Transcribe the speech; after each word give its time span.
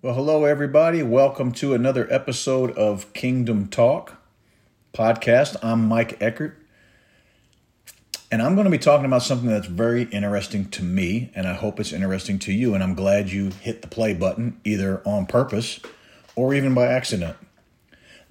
Well, 0.00 0.14
hello, 0.14 0.44
everybody. 0.44 1.02
Welcome 1.02 1.50
to 1.54 1.74
another 1.74 2.06
episode 2.08 2.70
of 2.78 3.12
Kingdom 3.14 3.66
Talk 3.66 4.22
podcast. 4.94 5.56
I'm 5.60 5.88
Mike 5.88 6.22
Eckert, 6.22 6.56
and 8.30 8.40
I'm 8.40 8.54
going 8.54 8.66
to 8.66 8.70
be 8.70 8.78
talking 8.78 9.06
about 9.06 9.24
something 9.24 9.48
that's 9.48 9.66
very 9.66 10.04
interesting 10.04 10.70
to 10.70 10.84
me, 10.84 11.32
and 11.34 11.48
I 11.48 11.54
hope 11.54 11.80
it's 11.80 11.92
interesting 11.92 12.38
to 12.38 12.52
you. 12.52 12.74
And 12.74 12.84
I'm 12.84 12.94
glad 12.94 13.32
you 13.32 13.50
hit 13.60 13.82
the 13.82 13.88
play 13.88 14.14
button 14.14 14.60
either 14.62 15.02
on 15.04 15.26
purpose 15.26 15.80
or 16.36 16.54
even 16.54 16.74
by 16.74 16.86
accident. 16.86 17.36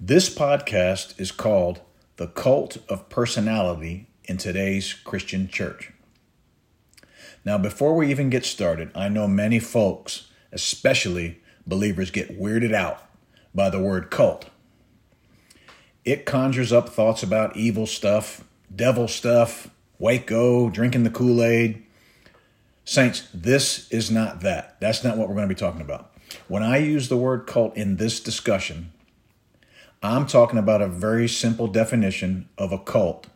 This 0.00 0.34
podcast 0.34 1.20
is 1.20 1.30
called 1.30 1.82
The 2.16 2.28
Cult 2.28 2.78
of 2.88 3.10
Personality 3.10 4.08
in 4.24 4.38
Today's 4.38 4.94
Christian 4.94 5.48
Church. 5.48 5.92
Now, 7.44 7.58
before 7.58 7.94
we 7.94 8.10
even 8.10 8.30
get 8.30 8.46
started, 8.46 8.90
I 8.94 9.10
know 9.10 9.28
many 9.28 9.58
folks, 9.58 10.28
especially 10.50 11.42
believers 11.68 12.10
get 12.10 12.40
weirded 12.40 12.74
out 12.74 13.02
by 13.54 13.70
the 13.70 13.80
word 13.80 14.10
cult. 14.10 14.46
It 16.04 16.24
conjures 16.24 16.72
up 16.72 16.88
thoughts 16.88 17.22
about 17.22 17.56
evil 17.56 17.86
stuff, 17.86 18.44
devil 18.74 19.06
stuff, 19.08 19.68
Waco, 19.98 20.70
drinking 20.70 21.04
the 21.04 21.10
Kool 21.10 21.42
Aid. 21.42 21.82
Saints, 22.84 23.28
this 23.34 23.90
is 23.90 24.10
not 24.10 24.40
that. 24.40 24.80
That's 24.80 25.04
not 25.04 25.18
what 25.18 25.28
we're 25.28 25.34
going 25.34 25.48
to 25.48 25.54
be 25.54 25.58
talking 25.58 25.82
about. 25.82 26.12
When 26.46 26.62
I 26.62 26.78
use 26.78 27.08
the 27.08 27.16
word 27.16 27.46
cult 27.46 27.76
in 27.76 27.96
this 27.96 28.20
discussion, 28.20 28.92
I'm 30.02 30.26
talking 30.26 30.58
about 30.58 30.80
a 30.80 30.88
very 30.88 31.28
simple 31.28 31.66
definition 31.66 32.48
of 32.56 32.72
a 32.72 32.78
cult 32.78 33.26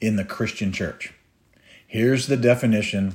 in 0.00 0.16
the 0.16 0.24
Christian 0.24 0.72
church. 0.72 1.14
Here's 1.86 2.26
the 2.26 2.36
definition 2.36 3.14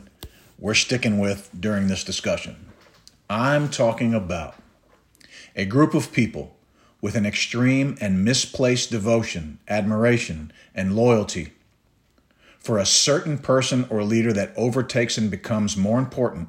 we're 0.58 0.73
sticking 0.73 1.20
with 1.20 1.50
during 1.59 1.88
this 1.88 2.03
discussion. 2.03 2.72
I'm 3.30 3.70
talking 3.70 4.14
about 4.14 4.55
a 5.56 5.66
group 5.66 5.94
of 5.94 6.12
people 6.12 6.56
with 7.02 7.16
an 7.16 7.26
extreme 7.26 7.98
and 8.00 8.23
misplaced 8.23 8.90
devotion, 8.90 9.60
admiration, 9.68 10.52
and 10.73 10.95
loyalty 10.95 11.54
for 12.58 12.78
a 12.78 12.86
certain 12.86 13.38
person 13.38 13.86
or 13.90 14.04
leader 14.04 14.32
that 14.32 14.54
overtakes 14.56 15.18
and 15.18 15.30
becomes 15.30 15.76
more 15.76 16.00
important 16.00 16.48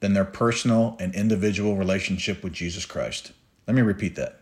than 0.00 0.12
their 0.12 0.26
personal 0.26 0.96
and 1.00 1.14
individual 1.14 1.76
relationship 1.76 2.44
with 2.44 2.52
Jesus 2.52 2.84
Christ. 2.84 3.32
Let 3.66 3.74
me 3.74 3.82
repeat 3.82 4.14
that. 4.16 4.40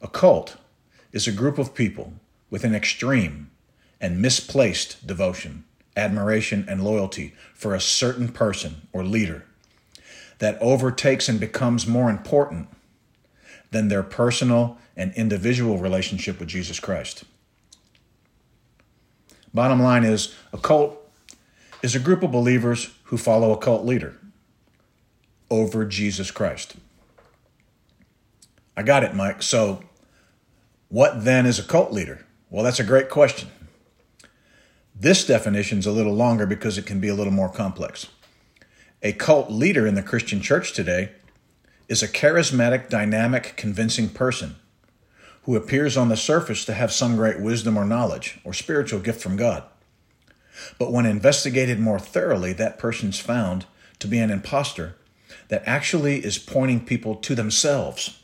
A 0.00 0.08
cult 0.08 0.56
is 1.12 1.28
a 1.28 1.32
group 1.32 1.58
of 1.58 1.74
people 1.74 2.14
with 2.50 2.64
an 2.64 2.74
extreme 2.74 3.50
and 4.00 4.20
misplaced 4.20 5.06
devotion, 5.06 5.64
admiration, 5.96 6.64
and 6.68 6.82
loyalty 6.82 7.32
for 7.54 7.74
a 7.74 7.80
certain 7.80 8.28
person 8.28 8.88
or 8.92 9.04
leader 9.04 9.44
that 10.42 10.60
overtakes 10.60 11.28
and 11.28 11.38
becomes 11.38 11.86
more 11.86 12.10
important 12.10 12.66
than 13.70 13.86
their 13.86 14.02
personal 14.02 14.76
and 14.96 15.14
individual 15.14 15.78
relationship 15.78 16.40
with 16.40 16.48
Jesus 16.48 16.80
Christ. 16.80 17.22
Bottom 19.54 19.80
line 19.80 20.02
is 20.02 20.34
a 20.52 20.58
cult 20.58 20.98
is 21.80 21.94
a 21.94 22.00
group 22.00 22.24
of 22.24 22.32
believers 22.32 22.92
who 23.04 23.16
follow 23.16 23.52
a 23.52 23.56
cult 23.56 23.86
leader 23.86 24.16
over 25.48 25.84
Jesus 25.84 26.32
Christ. 26.32 26.74
I 28.76 28.82
got 28.82 29.04
it, 29.04 29.14
Mike. 29.14 29.44
So, 29.44 29.84
what 30.88 31.24
then 31.24 31.46
is 31.46 31.60
a 31.60 31.62
cult 31.62 31.92
leader? 31.92 32.26
Well, 32.50 32.64
that's 32.64 32.80
a 32.80 32.84
great 32.84 33.10
question. 33.10 33.48
This 34.92 35.24
definition 35.24 35.78
is 35.78 35.86
a 35.86 35.92
little 35.92 36.14
longer 36.14 36.46
because 36.46 36.78
it 36.78 36.86
can 36.86 36.98
be 36.98 37.06
a 37.06 37.14
little 37.14 37.32
more 37.32 37.48
complex. 37.48 38.08
A 39.04 39.12
cult 39.12 39.50
leader 39.50 39.84
in 39.84 39.96
the 39.96 40.02
Christian 40.02 40.40
church 40.40 40.72
today 40.72 41.10
is 41.88 42.04
a 42.04 42.08
charismatic, 42.08 42.88
dynamic, 42.88 43.54
convincing 43.56 44.08
person 44.08 44.54
who 45.42 45.56
appears 45.56 45.96
on 45.96 46.08
the 46.08 46.16
surface 46.16 46.64
to 46.64 46.74
have 46.74 46.92
some 46.92 47.16
great 47.16 47.40
wisdom 47.40 47.76
or 47.76 47.84
knowledge 47.84 48.38
or 48.44 48.52
spiritual 48.52 49.00
gift 49.00 49.20
from 49.20 49.36
God. 49.36 49.64
But 50.78 50.92
when 50.92 51.04
investigated 51.04 51.80
more 51.80 51.98
thoroughly, 51.98 52.52
that 52.52 52.78
person's 52.78 53.18
found 53.18 53.66
to 53.98 54.06
be 54.06 54.18
an 54.18 54.30
impostor 54.30 54.94
that 55.48 55.64
actually 55.66 56.24
is 56.24 56.38
pointing 56.38 56.84
people 56.84 57.16
to 57.16 57.34
themselves 57.34 58.22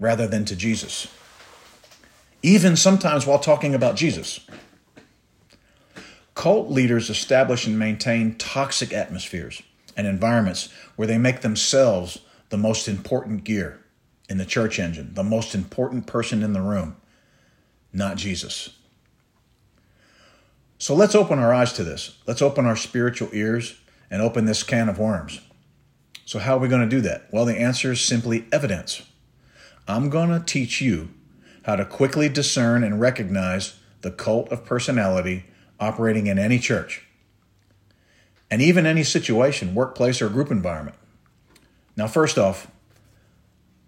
rather 0.00 0.26
than 0.26 0.44
to 0.46 0.56
Jesus. 0.56 1.06
Even 2.42 2.74
sometimes 2.74 3.26
while 3.26 3.38
talking 3.38 3.76
about 3.76 3.94
Jesus. 3.94 4.40
Cult 6.34 6.68
leaders 6.68 7.10
establish 7.10 7.64
and 7.64 7.78
maintain 7.78 8.34
toxic 8.34 8.92
atmospheres 8.92 9.62
and 10.00 10.08
environments 10.08 10.70
where 10.96 11.06
they 11.06 11.18
make 11.18 11.42
themselves 11.42 12.18
the 12.48 12.56
most 12.56 12.88
important 12.88 13.44
gear 13.44 13.84
in 14.30 14.38
the 14.38 14.46
church 14.46 14.78
engine, 14.78 15.12
the 15.12 15.22
most 15.22 15.54
important 15.54 16.06
person 16.06 16.42
in 16.42 16.54
the 16.54 16.62
room, 16.62 16.96
not 17.92 18.16
Jesus. 18.16 18.70
So 20.78 20.94
let's 20.94 21.14
open 21.14 21.38
our 21.38 21.52
eyes 21.52 21.74
to 21.74 21.84
this. 21.84 22.16
Let's 22.26 22.40
open 22.40 22.64
our 22.64 22.76
spiritual 22.76 23.28
ears 23.34 23.78
and 24.10 24.22
open 24.22 24.46
this 24.46 24.62
can 24.62 24.88
of 24.88 24.98
worms. 24.98 25.40
So, 26.24 26.38
how 26.38 26.56
are 26.56 26.60
we 26.60 26.68
going 26.68 26.88
to 26.88 26.96
do 26.96 27.02
that? 27.02 27.28
Well, 27.32 27.44
the 27.44 27.58
answer 27.58 27.92
is 27.92 28.00
simply 28.00 28.46
evidence. 28.52 29.02
I'm 29.86 30.08
going 30.08 30.30
to 30.30 30.44
teach 30.44 30.80
you 30.80 31.10
how 31.64 31.76
to 31.76 31.84
quickly 31.84 32.28
discern 32.28 32.84
and 32.84 33.00
recognize 33.00 33.74
the 34.00 34.10
cult 34.10 34.48
of 34.50 34.64
personality 34.64 35.44
operating 35.78 36.28
in 36.28 36.38
any 36.38 36.58
church 36.58 37.04
and 38.50 38.60
even 38.60 38.86
any 38.86 39.04
situation, 39.04 39.74
workplace, 39.74 40.20
or 40.20 40.28
group 40.28 40.50
environment. 40.50 40.96
Now, 41.96 42.06
first 42.06 42.38
off, 42.38 42.70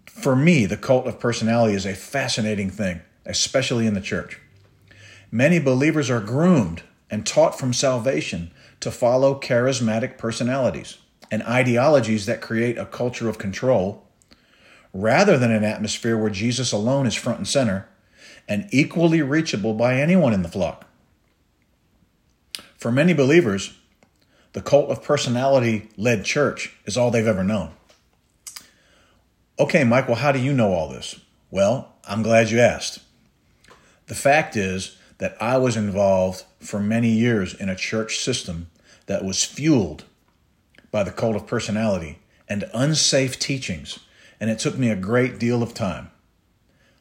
for 0.05 0.35
me, 0.35 0.65
the 0.65 0.77
cult 0.77 1.07
of 1.07 1.19
personality 1.19 1.75
is 1.75 1.85
a 1.85 1.95
fascinating 1.95 2.69
thing, 2.69 3.01
especially 3.25 3.87
in 3.87 3.93
the 3.93 4.01
church. 4.01 4.39
Many 5.31 5.59
believers 5.59 6.09
are 6.09 6.19
groomed 6.19 6.83
and 7.09 7.25
taught 7.25 7.57
from 7.57 7.73
salvation 7.73 8.51
to 8.79 8.91
follow 8.91 9.39
charismatic 9.39 10.17
personalities 10.17 10.97
and 11.31 11.41
ideologies 11.43 12.25
that 12.27 12.41
create 12.41 12.77
a 12.77 12.85
culture 12.85 13.27
of 13.27 13.37
control 13.37 14.05
rather 14.93 15.37
than 15.37 15.51
an 15.51 15.63
atmosphere 15.63 16.17
where 16.17 16.29
Jesus 16.29 16.71
alone 16.71 17.07
is 17.07 17.15
front 17.15 17.39
and 17.39 17.47
center 17.47 17.89
and 18.47 18.67
equally 18.71 19.21
reachable 19.21 19.73
by 19.73 19.95
anyone 19.99 20.33
in 20.33 20.43
the 20.43 20.49
flock. 20.49 20.85
For 22.77 22.91
many 22.91 23.13
believers, 23.13 23.77
the 24.53 24.61
cult 24.61 24.89
of 24.89 25.03
personality 25.03 25.89
led 25.97 26.25
church 26.25 26.75
is 26.85 26.95
all 26.95 27.11
they've 27.11 27.27
ever 27.27 27.43
known. 27.43 27.71
Okay, 29.59 29.83
Mike, 29.83 30.07
well, 30.07 30.17
how 30.17 30.31
do 30.31 30.39
you 30.39 30.53
know 30.53 30.73
all 30.73 30.89
this? 30.89 31.19
Well, 31.51 31.93
I'm 32.07 32.23
glad 32.23 32.49
you 32.49 32.59
asked. 32.59 32.99
The 34.07 34.15
fact 34.15 34.55
is 34.55 34.97
that 35.17 35.37
I 35.41 35.57
was 35.57 35.77
involved 35.77 36.43
for 36.59 36.79
many 36.79 37.09
years 37.09 37.53
in 37.53 37.69
a 37.69 37.75
church 37.75 38.17
system 38.17 38.69
that 39.05 39.23
was 39.23 39.43
fueled 39.43 40.05
by 40.91 41.03
the 41.03 41.11
cult 41.11 41.35
of 41.35 41.47
personality 41.47 42.19
and 42.47 42.69
unsafe 42.73 43.39
teachings, 43.39 43.99
and 44.39 44.49
it 44.49 44.59
took 44.59 44.77
me 44.77 44.89
a 44.89 44.95
great 44.95 45.39
deal 45.39 45.63
of 45.63 45.73
time, 45.73 46.11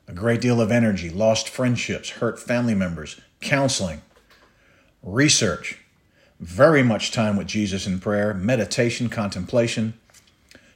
a 0.06 0.12
great 0.12 0.40
deal 0.40 0.60
of 0.60 0.70
energy, 0.70 1.10
lost 1.10 1.48
friendships, 1.48 2.10
hurt 2.10 2.40
family 2.40 2.74
members, 2.74 3.20
counseling, 3.40 4.02
research, 5.02 5.81
very 6.42 6.82
much 6.82 7.12
time 7.12 7.36
with 7.36 7.46
Jesus 7.46 7.86
in 7.86 8.00
prayer, 8.00 8.34
meditation, 8.34 9.08
contemplation, 9.08 9.94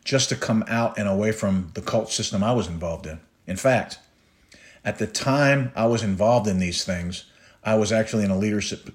just 0.04 0.28
to 0.28 0.36
come 0.36 0.64
out 0.68 0.96
and 0.96 1.08
away 1.08 1.32
from 1.32 1.72
the 1.74 1.82
cult 1.82 2.08
system 2.12 2.44
I 2.44 2.52
was 2.52 2.68
involved 2.68 3.04
in. 3.04 3.18
In 3.48 3.56
fact, 3.56 3.98
at 4.84 4.98
the 4.98 5.08
time 5.08 5.72
I 5.74 5.86
was 5.86 6.04
involved 6.04 6.46
in 6.46 6.60
these 6.60 6.84
things, 6.84 7.24
I 7.64 7.74
was 7.74 7.90
actually 7.90 8.24
in 8.24 8.30
a 8.30 8.38
leadership 8.38 8.90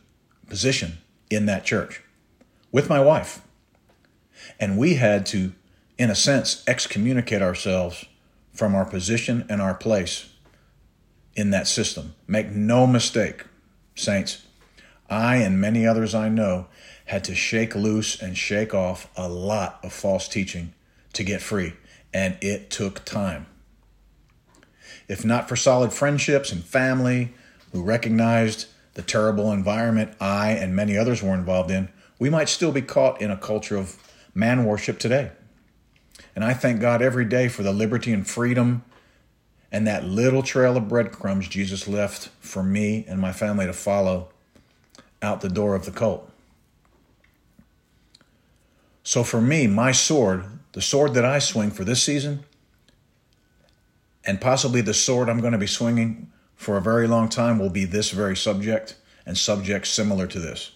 position 0.48 1.00
in 1.30 1.46
that 1.48 1.66
church 1.66 2.02
with 2.72 2.88
my 2.88 3.02
wife. 3.02 3.42
And 4.58 4.78
we 4.78 4.94
had 4.94 5.26
to, 5.28 5.52
in 5.98 6.10
a 6.10 6.16
sense, 6.16 6.64
excommunicate 6.68 7.42
ourselves 7.42 8.06
from 8.54 8.76
our 8.76 8.86
position 8.86 9.46
and 9.50 9.62
our 9.62 9.74
place 9.74 10.30
in 11.36 11.50
that 11.50 11.68
system. 11.68 12.16
Make 12.28 12.50
no 12.52 12.88
mistake, 12.88 13.44
saints, 13.94 14.46
I 15.12 15.36
and 15.38 15.60
many 15.60 15.86
others 15.86 16.16
I 16.16 16.30
know 16.30 16.68
had 17.06 17.26
to 17.26 17.36
shake 17.36 17.76
loose 17.76 18.20
and 18.20 18.38
shake 18.38 18.74
off 18.74 19.10
a 19.18 19.28
lot 19.28 19.80
of 19.84 19.92
false 19.92 20.30
teaching 20.30 20.74
to 21.14 21.24
get 21.24 21.42
free, 21.42 21.74
and 22.14 22.38
it 22.42 22.70
took 22.70 23.04
time. 23.04 23.46
If 25.10 25.26
not 25.26 25.50
for 25.50 25.58
solid 25.58 25.92
friendships 25.92 26.54
and 26.54 26.64
family 26.64 27.34
who 27.74 27.84
recognized 27.84 28.68
the 28.94 29.02
terrible 29.02 29.52
environment 29.52 30.16
I 30.22 30.52
and 30.52 30.76
many 30.76 30.98
others 30.98 31.22
were 31.22 31.34
involved 31.34 31.70
in, 31.70 31.90
we 32.18 32.30
might 32.30 32.48
still 32.50 32.72
be 32.72 32.82
caught 32.82 33.22
in 33.22 33.30
a 33.30 33.38
culture 33.38 33.76
of 33.76 33.98
man 34.34 34.64
worship 34.64 35.00
today. 35.00 35.32
And 36.36 36.46
I 36.46 36.54
thank 36.54 36.80
God 36.80 37.02
every 37.02 37.26
day 37.26 37.50
for 37.50 37.64
the 37.64 37.74
liberty 37.74 38.14
and 38.14 38.26
freedom 38.26 38.86
and 39.72 39.86
that 39.88 40.06
little 40.06 40.44
trail 40.44 40.78
of 40.78 40.88
breadcrumbs 40.88 41.48
Jesus 41.48 41.88
left 41.88 42.30
for 42.40 42.64
me 42.64 43.06
and 43.08 43.20
my 43.20 43.34
family 43.34 43.66
to 43.66 43.74
follow 43.74 44.31
out 45.22 45.42
the 45.42 45.50
door 45.50 45.76
of 45.76 45.86
the 45.86 45.92
cult. 45.92 46.30
So 49.04 49.24
for 49.24 49.42
me, 49.42 49.68
my 49.68 49.92
sword, 49.92 50.46
the 50.74 50.82
sword 50.82 51.14
that 51.16 51.26
I 51.26 51.40
swing 51.40 51.72
for 51.72 51.84
this 51.84 52.04
season, 52.04 52.44
and 54.24 54.40
possibly 54.40 54.82
the 54.82 54.94
sword 54.94 55.30
I'm 55.30 55.42
going 55.42 55.54
to 55.54 55.58
be 55.58 55.68
swinging 55.68 56.32
for 56.56 56.78
a 56.78 56.82
very 56.82 57.08
long 57.08 57.28
time, 57.28 57.58
will 57.58 57.70
be 57.70 57.86
this 57.86 58.12
very 58.12 58.36
subject 58.36 58.96
and 59.26 59.38
subjects 59.38 59.90
similar 59.90 60.28
to 60.28 60.40
this. 60.40 60.72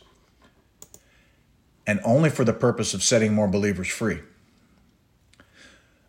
And 1.86 2.00
only 2.04 2.32
for 2.32 2.44
the 2.44 2.54
purpose 2.54 2.96
of 2.96 3.04
setting 3.04 3.34
more 3.34 3.48
believers 3.48 3.88
free. 3.88 4.22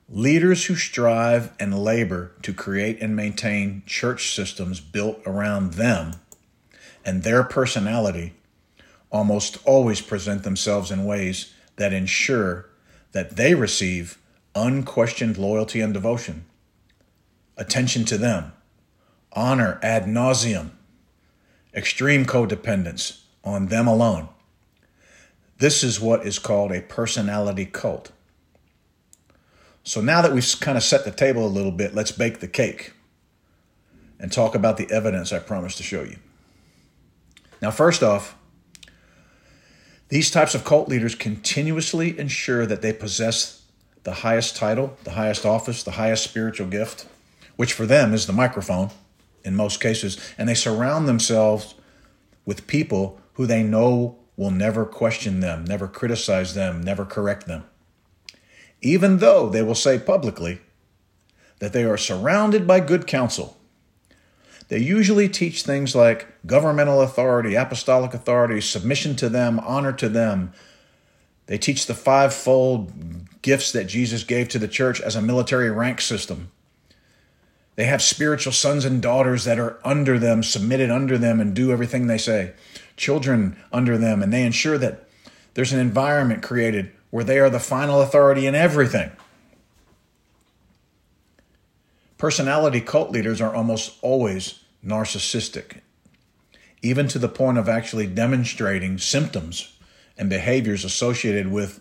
Leaders 0.08 0.66
who 0.66 0.76
strive 0.76 1.52
and 1.60 1.78
labor 1.78 2.32
to 2.42 2.54
create 2.54 3.02
and 3.02 3.14
maintain 3.14 3.82
church 3.86 4.34
systems 4.34 4.80
built 4.80 5.20
around 5.26 5.74
them 5.74 6.12
and 7.06 7.22
their 7.22 7.44
personality 7.44 8.34
almost 9.10 9.58
always 9.64 10.00
present 10.00 10.42
themselves 10.42 10.90
in 10.90 11.06
ways 11.06 11.54
that 11.76 11.92
ensure 11.92 12.68
that 13.12 13.36
they 13.36 13.54
receive 13.54 14.18
unquestioned 14.56 15.38
loyalty 15.38 15.80
and 15.80 15.94
devotion, 15.94 16.44
attention 17.56 18.04
to 18.04 18.18
them, 18.18 18.52
honor 19.32 19.78
ad 19.82 20.04
nauseum, 20.04 20.70
extreme 21.72 22.26
codependence 22.26 23.22
on 23.44 23.66
them 23.66 23.86
alone. 23.86 24.28
This 25.58 25.84
is 25.84 26.00
what 26.00 26.26
is 26.26 26.38
called 26.38 26.72
a 26.72 26.82
personality 26.82 27.64
cult. 27.64 28.10
So 29.84 30.00
now 30.00 30.20
that 30.20 30.32
we've 30.32 30.60
kind 30.60 30.76
of 30.76 30.82
set 30.82 31.04
the 31.04 31.12
table 31.12 31.46
a 31.46 31.48
little 31.48 31.70
bit, 31.70 31.94
let's 31.94 32.10
bake 32.10 32.40
the 32.40 32.48
cake 32.48 32.92
and 34.18 34.32
talk 34.32 34.56
about 34.56 34.76
the 34.76 34.90
evidence 34.90 35.32
I 35.32 35.38
promised 35.38 35.76
to 35.76 35.84
show 35.84 36.02
you. 36.02 36.16
Now, 37.66 37.72
first 37.72 38.04
off, 38.04 38.36
these 40.08 40.30
types 40.30 40.54
of 40.54 40.64
cult 40.64 40.88
leaders 40.88 41.16
continuously 41.16 42.16
ensure 42.16 42.64
that 42.64 42.80
they 42.80 42.92
possess 42.92 43.64
the 44.04 44.12
highest 44.12 44.54
title, 44.54 44.96
the 45.02 45.10
highest 45.10 45.44
office, 45.44 45.82
the 45.82 45.90
highest 45.90 46.22
spiritual 46.22 46.68
gift, 46.68 47.08
which 47.56 47.72
for 47.72 47.84
them 47.84 48.14
is 48.14 48.28
the 48.28 48.32
microphone 48.32 48.90
in 49.42 49.56
most 49.56 49.80
cases, 49.80 50.16
and 50.38 50.48
they 50.48 50.54
surround 50.54 51.08
themselves 51.08 51.74
with 52.44 52.68
people 52.68 53.20
who 53.32 53.46
they 53.46 53.64
know 53.64 54.16
will 54.36 54.52
never 54.52 54.84
question 54.84 55.40
them, 55.40 55.64
never 55.64 55.88
criticize 55.88 56.54
them, 56.54 56.80
never 56.80 57.04
correct 57.04 57.48
them 57.48 57.64
even 58.82 59.18
though 59.18 59.48
they 59.48 59.62
will 59.62 59.74
say 59.74 59.98
publicly 59.98 60.60
that 61.58 61.72
they 61.72 61.82
are 61.82 61.96
surrounded 61.96 62.66
by 62.66 62.78
good 62.78 63.06
counsel. 63.06 63.56
They 64.68 64.78
usually 64.78 65.28
teach 65.28 65.62
things 65.62 65.94
like 65.94 66.26
governmental 66.44 67.00
authority, 67.00 67.54
apostolic 67.54 68.14
authority, 68.14 68.60
submission 68.60 69.14
to 69.16 69.28
them, 69.28 69.60
honor 69.60 69.92
to 69.92 70.08
them. 70.08 70.52
They 71.46 71.58
teach 71.58 71.86
the 71.86 71.94
fivefold 71.94 72.92
gifts 73.42 73.70
that 73.72 73.86
Jesus 73.86 74.24
gave 74.24 74.48
to 74.48 74.58
the 74.58 74.66
church 74.66 75.00
as 75.00 75.14
a 75.14 75.22
military 75.22 75.70
rank 75.70 76.00
system. 76.00 76.50
They 77.76 77.84
have 77.84 78.02
spiritual 78.02 78.52
sons 78.52 78.84
and 78.84 79.00
daughters 79.00 79.44
that 79.44 79.58
are 79.58 79.78
under 79.84 80.18
them, 80.18 80.42
submitted 80.42 80.90
under 80.90 81.16
them, 81.18 81.40
and 81.40 81.54
do 81.54 81.70
everything 81.70 82.06
they 82.06 82.18
say. 82.18 82.52
Children 82.96 83.56
under 83.72 83.96
them, 83.98 84.22
and 84.22 84.32
they 84.32 84.44
ensure 84.44 84.78
that 84.78 85.06
there's 85.54 85.72
an 85.72 85.78
environment 85.78 86.42
created 86.42 86.90
where 87.10 87.24
they 87.24 87.38
are 87.38 87.50
the 87.50 87.60
final 87.60 88.00
authority 88.00 88.46
in 88.46 88.54
everything. 88.54 89.12
Personality 92.18 92.80
cult 92.80 93.10
leaders 93.10 93.40
are 93.40 93.54
almost 93.54 93.98
always 94.02 94.60
narcissistic, 94.84 95.80
even 96.82 97.08
to 97.08 97.18
the 97.18 97.28
point 97.28 97.58
of 97.58 97.68
actually 97.68 98.06
demonstrating 98.06 98.98
symptoms 98.98 99.76
and 100.16 100.30
behaviors 100.30 100.84
associated 100.84 101.50
with 101.50 101.80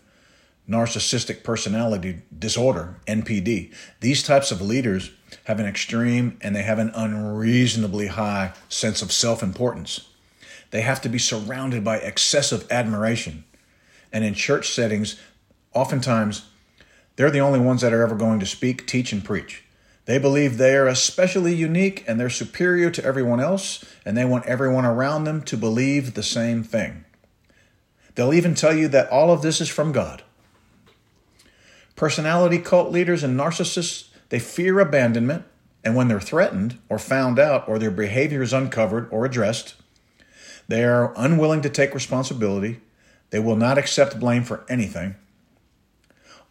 narcissistic 0.69 1.43
personality 1.43 2.21
disorder, 2.37 2.99
NPD. 3.07 3.73
These 4.01 4.23
types 4.23 4.51
of 4.51 4.61
leaders 4.61 5.11
have 5.45 5.59
an 5.59 5.65
extreme 5.67 6.37
and 6.41 6.55
they 6.55 6.63
have 6.63 6.79
an 6.79 6.91
unreasonably 6.95 8.07
high 8.07 8.53
sense 8.67 9.01
of 9.01 9.11
self 9.11 9.43
importance. 9.43 10.09
They 10.71 10.81
have 10.81 11.01
to 11.01 11.09
be 11.09 11.19
surrounded 11.19 11.83
by 11.83 11.97
excessive 11.97 12.69
admiration 12.71 13.45
and 14.15 14.23
in 14.23 14.33
church 14.33 14.69
settings, 14.69 15.19
oftentimes 15.73 16.45
they're 17.17 17.29
the 17.29 17.41
only 17.41 17.59
ones 17.59 17.81
that 17.81 17.91
are 17.91 18.01
ever 18.01 18.15
going 18.15 18.39
to 18.39 18.45
speak, 18.45 18.87
teach, 18.87 19.11
and 19.11 19.21
preach. 19.21 19.64
They 20.05 20.17
believe 20.19 20.57
they 20.57 20.75
are 20.75 20.87
especially 20.87 21.53
unique 21.55 22.03
and 22.07 22.19
they're 22.19 22.29
superior 22.29 22.91
to 22.91 23.03
everyone 23.03 23.39
else, 23.39 23.83
and 24.05 24.15
they 24.15 24.25
want 24.25 24.45
everyone 24.45 24.85
around 24.85 25.23
them 25.23 25.41
to 25.43 25.57
believe 25.57 26.13
the 26.13 26.23
same 26.23 26.63
thing. 26.63 27.05
They'll 28.13 28.33
even 28.33 28.55
tell 28.55 28.73
you 28.73 28.87
that 28.89 29.09
all 29.09 29.31
of 29.31 29.41
this 29.41 29.59
is 29.59 29.69
from 29.69 29.91
God. 29.91 30.23
Personality 31.95 32.59
cult 32.59 32.91
leaders 32.91 33.23
and 33.23 33.37
narcissists, 33.39 34.09
they 34.29 34.39
fear 34.39 34.79
abandonment, 34.79 35.45
and 35.83 35.95
when 35.95 36.07
they're 36.07 36.19
threatened 36.19 36.79
or 36.89 36.99
found 36.99 37.39
out 37.39 37.67
or 37.67 37.79
their 37.79 37.91
behavior 37.91 38.41
is 38.41 38.53
uncovered 38.53 39.07
or 39.11 39.25
addressed, 39.25 39.75
they 40.67 40.83
are 40.83 41.13
unwilling 41.15 41.61
to 41.61 41.69
take 41.69 41.93
responsibility 41.93 42.79
they 43.35 43.39
will 43.39 43.55
not 43.55 43.77
accept 43.77 44.19
blame 44.19 44.43
for 44.43 44.65
anything. 44.69 45.15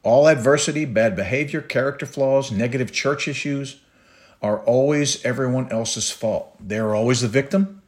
All 0.04 0.28
adversity, 0.28 0.84
bad 0.84 1.16
behavior, 1.16 1.62
character 1.62 2.04
flaws, 2.04 2.52
negative 2.52 2.92
church 2.92 3.26
issues 3.26 3.80
are 4.42 4.58
always 4.64 5.24
everyone 5.24 5.72
else's 5.72 6.10
fault. 6.10 6.54
They're 6.60 6.94
always 6.94 7.22
the 7.22 7.28
victim. 7.28 7.80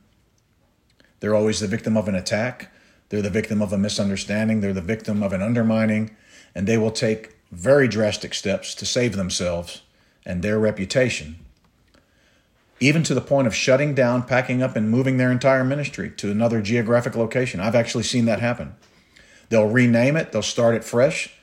They're 1.20 1.34
always 1.34 1.60
the 1.60 1.66
victim 1.66 1.94
of 1.94 2.08
an 2.08 2.14
attack. 2.14 2.72
They're 3.10 3.20
the 3.20 3.28
victim 3.28 3.60
of 3.60 3.72
a 3.72 3.78
misunderstanding. 3.78 4.62
They're 4.62 4.72
the 4.72 4.80
victim 4.80 5.22
of 5.22 5.34
an 5.34 5.42
undermining. 5.42 6.16
And 6.54 6.66
they 6.66 6.78
will 6.78 6.90
take 6.90 7.36
very 7.52 7.86
drastic 7.86 8.32
steps 8.32 8.74
to 8.76 8.86
save 8.86 9.14
themselves 9.14 9.82
and 10.24 10.42
their 10.42 10.58
reputation, 10.58 11.36
even 12.80 13.02
to 13.04 13.14
the 13.14 13.20
point 13.20 13.46
of 13.46 13.54
shutting 13.54 13.94
down, 13.94 14.22
packing 14.22 14.62
up, 14.62 14.74
and 14.74 14.90
moving 14.90 15.18
their 15.18 15.30
entire 15.30 15.62
ministry 15.62 16.10
to 16.10 16.30
another 16.30 16.60
geographic 16.62 17.14
location. 17.14 17.60
I've 17.60 17.76
actually 17.76 18.02
seen 18.04 18.24
that 18.24 18.40
happen. 18.40 18.74
They'll 19.50 19.68
rename 19.68 20.16
it, 20.16 20.32
they'll 20.32 20.42
start 20.42 20.74
it 20.74 20.82
fresh. 20.82 21.35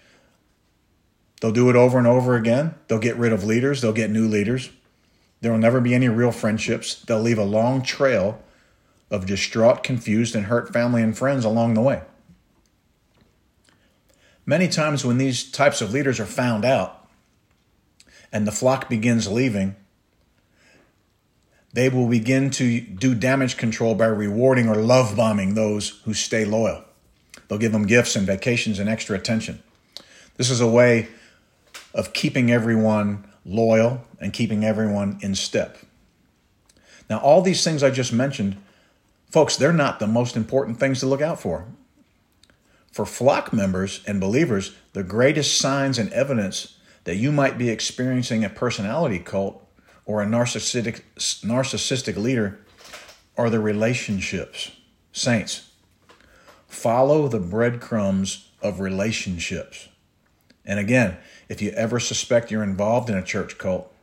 They'll 1.44 1.52
do 1.52 1.70
it 1.70 1.76
over 1.76 1.98
and 1.98 2.08
over 2.08 2.38
again. 2.38 2.76
They'll 2.88 3.00
get 3.00 3.18
rid 3.18 3.34
of 3.34 3.44
leaders, 3.44 3.82
they'll 3.82 3.92
get 3.92 4.10
new 4.10 4.30
leaders. 4.30 4.70
There 5.42 5.52
will 5.52 5.60
never 5.60 5.82
be 5.82 5.94
any 5.94 6.08
real 6.08 6.32
friendships. 6.32 6.96
They'll 6.96 7.20
leave 7.20 7.38
a 7.38 7.44
long 7.44 7.82
trail 7.82 8.42
of 9.12 9.26
distraught, 9.26 9.84
confused, 9.84 10.36
and 10.36 10.46
hurt 10.46 10.72
family 10.72 11.02
and 11.02 11.18
friends 11.18 11.44
along 11.44 11.74
the 11.74 11.82
way. 11.82 12.04
Many 14.46 14.70
times, 14.70 15.04
when 15.04 15.18
these 15.18 15.52
types 15.52 15.82
of 15.82 15.92
leaders 15.92 16.18
are 16.18 16.26
found 16.26 16.64
out 16.64 17.10
and 18.32 18.48
the 18.48 18.54
flock 18.54 18.88
begins 18.88 19.30
leaving, 19.30 19.76
they 21.74 21.90
will 21.90 22.08
begin 22.08 22.52
to 22.52 22.80
do 22.80 23.14
damage 23.14 23.58
control 23.58 23.96
by 23.96 24.06
rewarding 24.06 24.70
or 24.70 24.76
love 24.76 25.18
bombing 25.18 25.56
those 25.56 26.00
who 26.06 26.14
stay 26.14 26.46
loyal. 26.46 26.86
They'll 27.50 27.60
give 27.60 27.74
them 27.74 27.86
gifts 27.86 28.16
and 28.16 28.26
vacations 28.26 28.80
and 28.80 28.88
extra 28.88 29.18
attention. 29.18 29.62
This 30.38 30.50
is 30.50 30.62
a 30.62 30.70
way 30.70 31.10
of 31.94 32.14
keeping 32.14 32.52
everyone 32.52 33.26
loyal 33.46 34.04
and 34.20 34.34
keeping 34.34 34.64
everyone 34.64 35.20
in 35.22 35.36
step. 35.36 35.78
Now, 37.10 37.20
all 37.20 37.42
these 37.42 37.64
things 37.64 37.84
I 37.84 37.92
just 37.92 38.14
mentioned, 38.14 38.58
folks, 39.30 39.58
they're 39.58 39.74
not 39.74 40.00
the 40.00 40.08
most 40.08 40.36
important 40.36 40.80
things 40.80 41.00
to 41.02 41.06
look 41.06 41.22
out 41.22 41.40
for. 41.40 41.66
For 42.92 43.06
flock 43.06 43.52
members 43.52 44.02
and 44.08 44.22
believers, 44.22 44.76
the 44.94 45.04
greatest 45.04 45.58
signs 45.58 45.98
and 45.98 46.12
evidence 46.14 46.78
that 47.04 47.18
you 47.18 47.32
might 47.32 47.58
be 47.58 47.70
experiencing 47.70 48.44
a 48.44 48.50
personality 48.50 49.20
cult 49.20 49.68
or 50.06 50.22
a 50.22 50.26
narcissistic, 50.26 51.02
narcissistic 51.18 52.16
leader 52.16 52.60
are 53.38 53.50
the 53.50 53.60
relationships. 53.60 54.72
Saints, 55.12 55.70
Follow 56.74 57.28
the 57.28 57.40
breadcrumbs 57.40 58.50
of 58.64 58.80
relationships. 58.80 59.90
And 60.66 60.80
again, 60.80 61.18
if 61.54 61.62
you 61.62 61.70
ever 61.74 62.00
suspect 62.00 62.50
you're 62.50 62.64
involved 62.64 63.12
in 63.12 63.16
a 63.16 63.22
church 63.22 63.60
cult, 63.60 63.94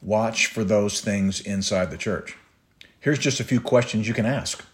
watch 0.00 0.46
for 0.46 0.62
those 0.62 1.00
things 1.00 1.40
inside 1.40 1.90
the 1.90 1.96
church. 1.96 2.36
Here's 3.00 3.18
just 3.18 3.40
a 3.40 3.44
few 3.44 3.60
questions 3.60 4.06
you 4.06 4.14
can 4.14 4.24
ask 4.24 4.64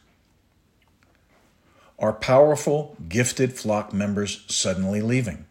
Are 1.99 2.13
powerful, 2.13 2.95
gifted 3.09 3.55
flock 3.55 3.95
members 3.95 4.45
suddenly 4.49 5.01
leaving? 5.01 5.47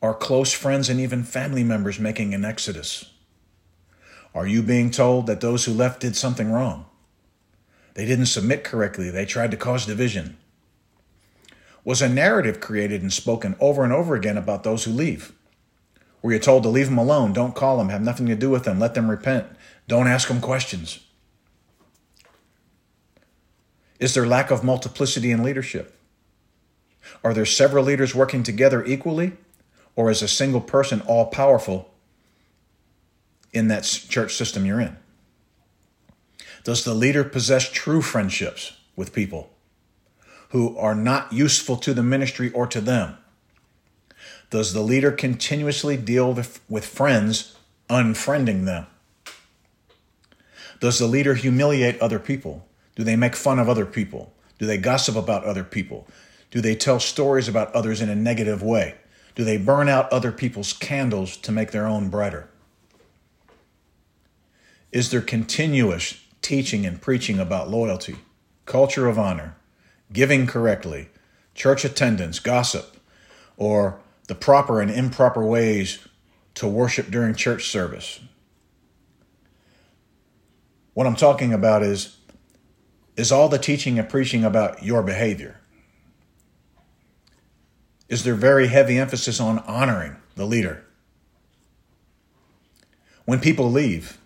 Are 0.00 0.14
close 0.14 0.54
friends 0.54 0.88
and 0.88 0.98
even 0.98 1.22
family 1.22 1.62
members 1.62 2.00
making 2.00 2.32
an 2.32 2.46
exodus? 2.46 3.12
Are 4.34 4.46
you 4.46 4.62
being 4.62 4.90
told 4.90 5.26
that 5.26 5.42
those 5.42 5.66
who 5.66 5.74
left 5.74 6.00
did 6.00 6.16
something 6.16 6.50
wrong? 6.50 6.86
They 7.92 8.06
didn't 8.06 8.26
submit 8.26 8.64
correctly. 8.64 9.10
They 9.10 9.26
tried 9.26 9.50
to 9.50 9.58
cause 9.58 9.84
division. 9.84 10.38
Was 11.84 12.02
a 12.02 12.08
narrative 12.08 12.60
created 12.60 13.02
and 13.02 13.12
spoken 13.12 13.56
over 13.58 13.84
and 13.84 13.92
over 13.92 14.14
again 14.14 14.36
about 14.36 14.64
those 14.64 14.84
who 14.84 14.90
leave? 14.90 15.32
Were 16.22 16.32
you're 16.32 16.40
told 16.40 16.62
to 16.64 16.68
leave 16.68 16.86
them 16.86 16.98
alone, 16.98 17.32
don't 17.32 17.54
call 17.54 17.78
them, 17.78 17.88
have 17.88 18.02
nothing 18.02 18.26
to 18.26 18.34
do 18.34 18.50
with 18.50 18.64
them, 18.64 18.78
let 18.78 18.94
them 18.94 19.10
repent, 19.10 19.46
don't 19.88 20.06
ask 20.06 20.28
them 20.28 20.40
questions? 20.40 21.00
Is 23.98 24.14
there 24.14 24.26
lack 24.26 24.50
of 24.50 24.64
multiplicity 24.64 25.30
in 25.30 25.42
leadership? 25.42 25.96
Are 27.24 27.34
there 27.34 27.46
several 27.46 27.84
leaders 27.84 28.14
working 28.14 28.42
together 28.42 28.84
equally? 28.84 29.32
Or 29.96 30.10
is 30.10 30.22
a 30.22 30.28
single 30.28 30.60
person 30.60 31.02
all 31.02 31.26
powerful 31.26 31.90
in 33.52 33.68
that 33.68 33.84
church 33.84 34.34
system 34.34 34.64
you're 34.64 34.80
in? 34.80 34.96
Does 36.64 36.84
the 36.84 36.94
leader 36.94 37.24
possess 37.24 37.70
true 37.70 38.00
friendships 38.00 38.72
with 38.96 39.12
people 39.12 39.50
who 40.50 40.76
are 40.76 40.94
not 40.94 41.32
useful 41.32 41.76
to 41.78 41.94
the 41.94 42.02
ministry 42.02 42.50
or 42.52 42.66
to 42.66 42.80
them? 42.80 43.16
Does 44.50 44.72
the 44.72 44.80
leader 44.80 45.12
continuously 45.12 45.96
deal 45.96 46.34
with 46.68 46.86
friends 46.86 47.56
unfriending 47.88 48.64
them? 48.64 48.86
Does 50.80 50.98
the 50.98 51.06
leader 51.06 51.34
humiliate 51.34 52.00
other 52.00 52.18
people? 52.18 52.66
Do 52.96 53.04
they 53.04 53.16
make 53.16 53.36
fun 53.36 53.58
of 53.58 53.68
other 53.68 53.86
people? 53.86 54.32
Do 54.58 54.66
they 54.66 54.76
gossip 54.76 55.14
about 55.14 55.44
other 55.44 55.64
people? 55.64 56.06
Do 56.50 56.60
they 56.60 56.74
tell 56.74 56.98
stories 56.98 57.48
about 57.48 57.72
others 57.72 58.00
in 58.00 58.08
a 58.08 58.16
negative 58.16 58.62
way? 58.62 58.96
Do 59.36 59.44
they 59.44 59.56
burn 59.56 59.88
out 59.88 60.12
other 60.12 60.32
people's 60.32 60.72
candles 60.72 61.36
to 61.38 61.52
make 61.52 61.70
their 61.70 61.86
own 61.86 62.08
brighter? 62.08 62.48
Is 64.90 65.10
there 65.10 65.20
continuous 65.20 66.20
teaching 66.42 66.84
and 66.84 67.00
preaching 67.00 67.38
about 67.38 67.70
loyalty, 67.70 68.16
culture 68.66 69.06
of 69.06 69.18
honor, 69.18 69.54
giving 70.12 70.46
correctly, 70.46 71.08
church 71.54 71.84
attendance, 71.84 72.38
gossip, 72.38 72.96
or 73.56 74.00
the 74.28 74.34
proper 74.34 74.80
and 74.80 74.90
improper 74.90 75.44
ways 75.44 76.06
to 76.54 76.66
worship 76.66 77.10
during 77.10 77.34
church 77.34 77.68
service? 77.68 78.20
What 80.94 81.06
I'm 81.06 81.16
talking 81.16 81.52
about 81.52 81.82
is 81.82 82.16
is 83.16 83.30
all 83.30 83.48
the 83.48 83.58
teaching 83.58 83.98
and 83.98 84.08
preaching 84.08 84.44
about 84.44 84.82
your 84.82 85.02
behavior? 85.02 85.60
Is 88.08 88.24
there 88.24 88.34
very 88.34 88.68
heavy 88.68 88.98
emphasis 88.98 89.40
on 89.40 89.58
honoring 89.60 90.16
the 90.36 90.46
leader? 90.46 90.84
When 93.24 93.40
people 93.40 93.70
leave, 93.70 94.18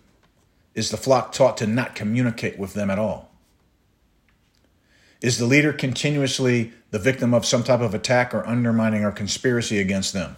is 0.73 0.89
the 0.89 0.97
flock 0.97 1.31
taught 1.31 1.57
to 1.57 1.67
not 1.67 1.93
communicate 1.93 2.57
with 2.57 2.73
them 2.73 2.89
at 2.89 2.97
all? 2.97 3.34
Is 5.25 5.39
the 5.39 5.47
leader 5.47 5.73
continuously 5.73 6.71
the 6.91 6.99
victim 6.99 7.33
of 7.33 7.47
some 7.47 7.63
type 7.63 7.79
of 7.79 7.95
attack 7.95 8.31
or 8.31 8.45
undermining 8.45 9.03
or 9.03 9.11
conspiracy 9.11 9.79
against 9.79 10.13
them? 10.13 10.35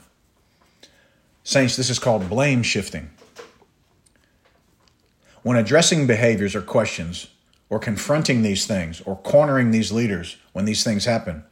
Saints, 1.44 1.75
this 1.75 1.89
is 1.89 2.00
called 2.00 2.29
blame 2.29 2.63
shifting. 2.63 3.10
When 5.44 5.58
addressing 5.58 6.08
behaviors 6.08 6.56
or 6.56 6.62
questions, 6.62 7.27
or 7.70 7.79
confronting 7.79 8.44
these 8.44 8.65
things, 8.65 9.01
or 9.01 9.17
cornering 9.17 9.72
these 9.72 9.91
leaders 9.91 10.38
when 10.53 10.63
these 10.63 10.86
things 10.86 11.03
happen, 11.03 11.44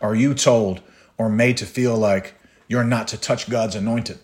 are 0.00 0.14
you 0.14 0.32
told 0.32 0.80
or 1.18 1.28
made 1.28 1.58
to 1.58 1.66
feel 1.66 1.98
like 1.98 2.32
you're 2.66 2.82
not 2.82 3.08
to 3.08 3.20
touch 3.20 3.50
God's 3.50 3.74
anointed? 3.74 4.20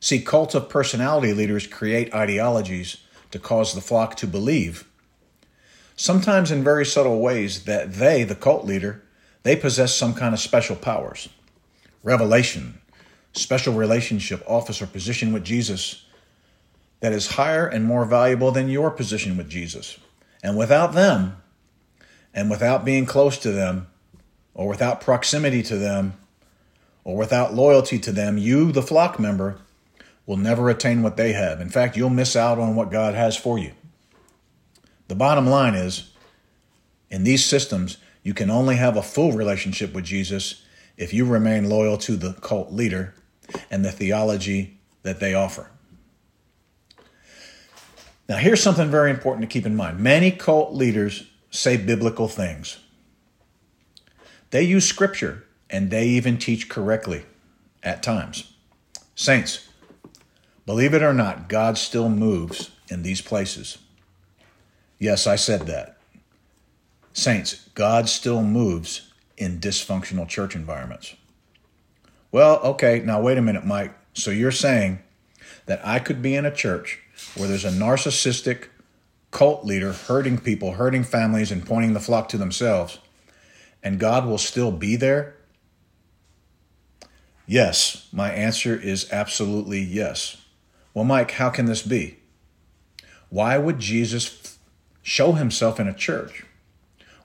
See, 0.00 0.20
cult 0.20 0.54
of 0.54 0.68
personality 0.68 1.32
leaders 1.32 1.66
create 1.66 2.12
ideologies 2.12 2.98
to 3.30 3.38
cause 3.38 3.72
the 3.72 3.80
flock 3.80 4.16
to 4.16 4.26
believe, 4.26 4.86
sometimes 6.00 6.50
in 6.50 6.64
very 6.64 6.86
subtle 6.86 7.20
ways, 7.20 7.64
that 7.64 7.92
they, 7.92 8.24
the 8.24 8.34
cult 8.34 8.64
leader, 8.64 9.02
they 9.42 9.54
possess 9.54 9.94
some 9.94 10.14
kind 10.14 10.32
of 10.32 10.40
special 10.40 10.74
powers. 10.74 11.28
Revelation, 12.02 12.80
special 13.34 13.74
relationship, 13.74 14.42
office, 14.46 14.80
or 14.80 14.86
position 14.86 15.30
with 15.32 15.44
Jesus 15.44 16.06
that 17.00 17.12
is 17.12 17.32
higher 17.32 17.66
and 17.66 17.84
more 17.84 18.06
valuable 18.06 18.50
than 18.50 18.70
your 18.70 18.90
position 18.90 19.36
with 19.36 19.50
Jesus. 19.50 19.98
And 20.42 20.56
without 20.56 20.94
them, 20.94 21.36
and 22.32 22.50
without 22.50 22.84
being 22.84 23.04
close 23.04 23.36
to 23.38 23.50
them, 23.50 23.86
or 24.54 24.68
without 24.68 25.02
proximity 25.02 25.62
to 25.64 25.76
them, 25.76 26.14
or 27.04 27.16
without 27.16 27.54
loyalty 27.54 27.98
to 27.98 28.12
them, 28.12 28.38
you, 28.38 28.72
the 28.72 28.82
flock 28.82 29.18
member, 29.18 29.58
will 30.24 30.36
never 30.38 30.70
attain 30.70 31.02
what 31.02 31.16
they 31.18 31.32
have. 31.32 31.60
In 31.60 31.68
fact, 31.68 31.96
you'll 31.96 32.08
miss 32.08 32.36
out 32.36 32.58
on 32.58 32.74
what 32.74 32.90
God 32.90 33.14
has 33.14 33.36
for 33.36 33.58
you. 33.58 33.72
The 35.10 35.16
bottom 35.16 35.48
line 35.48 35.74
is 35.74 36.12
in 37.10 37.24
these 37.24 37.44
systems, 37.44 37.96
you 38.22 38.32
can 38.32 38.48
only 38.48 38.76
have 38.76 38.96
a 38.96 39.02
full 39.02 39.32
relationship 39.32 39.92
with 39.92 40.04
Jesus 40.04 40.62
if 40.96 41.12
you 41.12 41.24
remain 41.24 41.68
loyal 41.68 41.98
to 41.98 42.16
the 42.16 42.34
cult 42.34 42.72
leader 42.72 43.16
and 43.72 43.84
the 43.84 43.90
theology 43.90 44.78
that 45.02 45.18
they 45.18 45.34
offer. 45.34 45.68
Now, 48.28 48.36
here's 48.36 48.62
something 48.62 48.88
very 48.88 49.10
important 49.10 49.42
to 49.42 49.52
keep 49.52 49.66
in 49.66 49.74
mind 49.74 49.98
many 49.98 50.30
cult 50.30 50.74
leaders 50.74 51.28
say 51.50 51.76
biblical 51.76 52.28
things, 52.28 52.78
they 54.50 54.62
use 54.62 54.86
scripture 54.86 55.44
and 55.68 55.90
they 55.90 56.06
even 56.06 56.38
teach 56.38 56.68
correctly 56.68 57.24
at 57.82 58.04
times. 58.04 58.52
Saints, 59.16 59.70
believe 60.66 60.94
it 60.94 61.02
or 61.02 61.12
not, 61.12 61.48
God 61.48 61.78
still 61.78 62.08
moves 62.08 62.70
in 62.88 63.02
these 63.02 63.20
places. 63.20 63.78
Yes, 65.00 65.26
I 65.26 65.34
said 65.34 65.62
that. 65.62 65.96
Saints, 67.12 67.68
God 67.74 68.08
still 68.08 68.42
moves 68.42 69.10
in 69.36 69.58
dysfunctional 69.58 70.28
church 70.28 70.54
environments. 70.54 71.16
Well, 72.30 72.60
okay, 72.60 73.00
now 73.00 73.20
wait 73.20 73.38
a 73.38 73.42
minute, 73.42 73.64
Mike. 73.64 73.94
So 74.12 74.30
you're 74.30 74.52
saying 74.52 75.00
that 75.66 75.80
I 75.84 75.98
could 75.98 76.22
be 76.22 76.36
in 76.36 76.44
a 76.44 76.54
church 76.54 77.00
where 77.34 77.48
there's 77.48 77.64
a 77.64 77.70
narcissistic 77.70 78.68
cult 79.30 79.64
leader 79.64 79.92
hurting 79.92 80.38
people, 80.38 80.72
hurting 80.72 81.04
families, 81.04 81.50
and 81.50 81.64
pointing 81.66 81.94
the 81.94 82.00
flock 82.00 82.28
to 82.28 82.38
themselves, 82.38 82.98
and 83.82 83.98
God 83.98 84.26
will 84.26 84.38
still 84.38 84.70
be 84.70 84.96
there? 84.96 85.36
Yes, 87.46 88.08
my 88.12 88.30
answer 88.30 88.76
is 88.76 89.10
absolutely 89.10 89.80
yes. 89.80 90.36
Well, 90.92 91.04
Mike, 91.04 91.32
how 91.32 91.48
can 91.50 91.64
this 91.64 91.82
be? 91.82 92.18
Why 93.28 93.56
would 93.58 93.78
Jesus 93.78 94.58
show 95.02 95.32
himself 95.32 95.80
in 95.80 95.88
a 95.88 95.94
church 95.94 96.44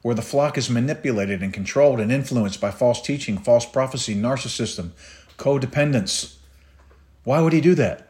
where 0.02 0.16
the 0.16 0.22
flock 0.22 0.58
is 0.58 0.70
manipulated 0.70 1.42
and 1.42 1.52
controlled 1.52 2.00
and 2.00 2.12
influenced 2.12 2.62
by 2.62 2.70
false 2.70 3.02
teaching, 3.02 3.38
false 3.38 3.66
prophecy, 3.66 4.16
narcissism, 4.16 4.92
codependence. 5.38 6.36
Why 7.24 7.42
would 7.42 7.54
he 7.54 7.62
do 7.62 7.74
that? 7.74 8.08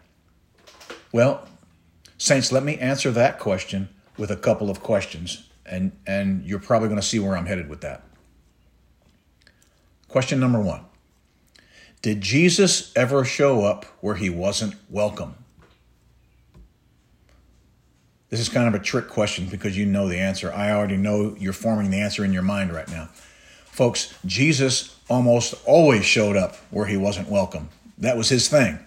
Well, 1.14 1.48
Saints, 2.18 2.52
let 2.52 2.64
me 2.64 2.78
answer 2.80 3.12
that 3.12 3.40
question 3.40 3.88
with 4.18 4.30
a 4.30 4.36
couple 4.36 4.70
of 4.70 4.82
questions, 4.82 5.50
and, 5.66 5.94
and 6.06 6.46
you're 6.46 6.60
probably 6.60 6.90
going 6.90 7.00
to 7.00 7.08
see 7.08 7.20
where 7.20 7.38
I'm 7.38 7.46
headed 7.46 7.70
with 7.70 7.80
that. 7.82 8.04
Question 10.10 10.40
number 10.40 10.60
one 10.60 10.86
Did 12.02 12.20
Jesus 12.20 12.92
ever 12.96 13.24
show 13.24 13.64
up 13.64 13.86
where 14.02 14.16
he 14.16 14.30
wasn't 14.30 14.76
welcome? 14.90 15.45
This 18.30 18.40
is 18.40 18.50
kind 18.50 18.68
of 18.68 18.74
a 18.74 18.84
trick 18.84 19.08
question 19.08 19.48
because 19.48 19.78
you 19.78 19.86
know 19.86 20.08
the 20.08 20.20
answer. 20.20 20.52
I 20.52 20.72
already 20.72 20.98
know 20.98 21.36
you're 21.40 21.54
forming 21.54 21.92
the 21.92 22.00
answer 22.00 22.26
in 22.26 22.34
your 22.34 22.42
mind 22.42 22.74
right 22.74 22.90
now. 22.90 23.10
Folks, 23.66 24.14
Jesus 24.26 24.98
almost 25.10 25.54
always 25.66 26.06
showed 26.06 26.36
up 26.36 26.56
where 26.72 26.86
he 26.86 26.98
wasn't 26.98 27.30
welcome. 27.30 27.70
That 27.98 28.18
was 28.18 28.30
his 28.30 28.50
thing. 28.50 28.80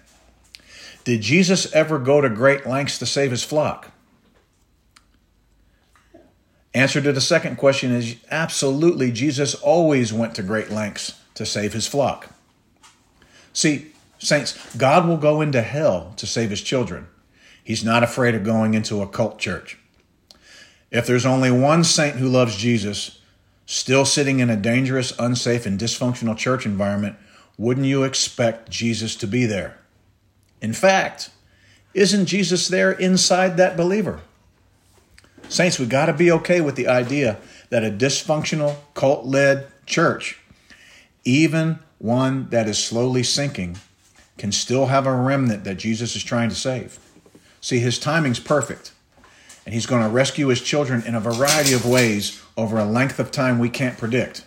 Did 1.04 1.22
Jesus 1.22 1.72
ever 1.72 1.98
go 1.98 2.20
to 2.20 2.28
great 2.28 2.66
lengths 2.66 2.98
to 2.98 3.06
save 3.06 3.30
his 3.30 3.44
flock? 3.44 3.92
Answer 6.74 7.00
to 7.00 7.12
the 7.12 7.20
second 7.20 7.56
question 7.56 7.92
is 7.92 8.16
absolutely, 8.30 9.10
Jesus 9.10 9.54
always 9.54 10.12
went 10.12 10.34
to 10.34 10.42
great 10.42 10.70
lengths 10.70 11.18
to 11.34 11.46
save 11.46 11.72
his 11.72 11.86
flock. 11.86 12.28
See, 13.52 13.92
saints, 14.18 14.76
God 14.76 15.08
will 15.08 15.16
go 15.16 15.40
into 15.40 15.62
hell 15.62 16.12
to 16.16 16.26
save 16.26 16.50
his 16.50 16.60
children. 16.60 17.08
He's 17.68 17.84
not 17.84 18.02
afraid 18.02 18.34
of 18.34 18.44
going 18.44 18.72
into 18.72 19.02
a 19.02 19.06
cult 19.06 19.38
church. 19.38 19.76
If 20.90 21.06
there's 21.06 21.26
only 21.26 21.50
one 21.50 21.84
saint 21.84 22.16
who 22.16 22.26
loves 22.26 22.56
Jesus, 22.56 23.20
still 23.66 24.06
sitting 24.06 24.40
in 24.40 24.48
a 24.48 24.56
dangerous, 24.56 25.12
unsafe, 25.18 25.66
and 25.66 25.78
dysfunctional 25.78 26.34
church 26.34 26.64
environment, 26.64 27.16
wouldn't 27.58 27.84
you 27.84 28.04
expect 28.04 28.70
Jesus 28.70 29.14
to 29.16 29.26
be 29.26 29.44
there? 29.44 29.76
In 30.62 30.72
fact, 30.72 31.28
isn't 31.92 32.24
Jesus 32.24 32.68
there 32.68 32.92
inside 32.92 33.58
that 33.58 33.76
believer? 33.76 34.22
Saints, 35.50 35.78
we 35.78 35.84
got 35.84 36.06
to 36.06 36.14
be 36.14 36.32
okay 36.32 36.62
with 36.62 36.74
the 36.74 36.88
idea 36.88 37.36
that 37.68 37.84
a 37.84 37.90
dysfunctional, 37.90 38.76
cult 38.94 39.26
led 39.26 39.66
church, 39.84 40.38
even 41.22 41.80
one 41.98 42.48
that 42.48 42.66
is 42.66 42.82
slowly 42.82 43.22
sinking, 43.22 43.76
can 44.38 44.52
still 44.52 44.86
have 44.86 45.06
a 45.06 45.14
remnant 45.14 45.64
that 45.64 45.76
Jesus 45.76 46.16
is 46.16 46.24
trying 46.24 46.48
to 46.48 46.54
save. 46.54 46.98
See, 47.60 47.78
his 47.78 47.98
timing's 47.98 48.40
perfect. 48.40 48.92
And 49.64 49.74
he's 49.74 49.86
going 49.86 50.02
to 50.02 50.08
rescue 50.08 50.48
his 50.48 50.62
children 50.62 51.02
in 51.02 51.14
a 51.14 51.20
variety 51.20 51.74
of 51.74 51.84
ways 51.84 52.42
over 52.56 52.78
a 52.78 52.84
length 52.84 53.18
of 53.18 53.30
time 53.30 53.58
we 53.58 53.68
can't 53.68 53.98
predict. 53.98 54.44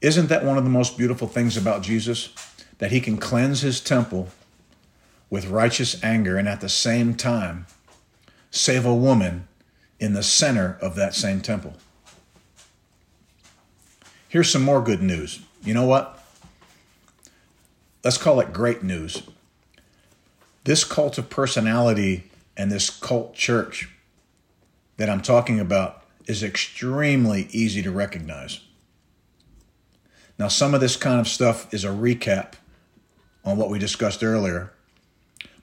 Isn't 0.00 0.28
that 0.28 0.44
one 0.44 0.58
of 0.58 0.64
the 0.64 0.70
most 0.70 0.98
beautiful 0.98 1.28
things 1.28 1.56
about 1.56 1.82
Jesus? 1.82 2.34
That 2.78 2.90
he 2.90 3.00
can 3.00 3.16
cleanse 3.16 3.60
his 3.60 3.80
temple 3.80 4.28
with 5.30 5.46
righteous 5.46 6.02
anger 6.02 6.36
and 6.36 6.48
at 6.48 6.60
the 6.60 6.68
same 6.68 7.14
time 7.14 7.66
save 8.50 8.84
a 8.84 8.94
woman 8.94 9.46
in 9.98 10.14
the 10.14 10.22
center 10.22 10.78
of 10.80 10.96
that 10.96 11.14
same 11.14 11.40
temple. 11.40 11.74
Here's 14.28 14.50
some 14.50 14.62
more 14.62 14.80
good 14.80 15.02
news. 15.02 15.40
You 15.62 15.74
know 15.74 15.84
what? 15.84 16.22
Let's 18.02 18.16
call 18.18 18.40
it 18.40 18.52
great 18.52 18.82
news. 18.82 19.22
This 20.64 20.84
cult 20.84 21.18
of 21.18 21.30
personality 21.30 22.30
and 22.56 22.70
this 22.70 22.90
cult 22.90 23.34
church 23.34 23.88
that 24.96 25.08
I'm 25.08 25.22
talking 25.22 25.58
about 25.58 26.04
is 26.26 26.42
extremely 26.42 27.48
easy 27.50 27.82
to 27.82 27.90
recognize. 27.90 28.60
Now, 30.38 30.48
some 30.48 30.74
of 30.74 30.80
this 30.80 30.96
kind 30.96 31.20
of 31.20 31.28
stuff 31.28 31.72
is 31.72 31.84
a 31.84 31.88
recap 31.88 32.54
on 33.44 33.56
what 33.56 33.70
we 33.70 33.78
discussed 33.78 34.22
earlier, 34.22 34.72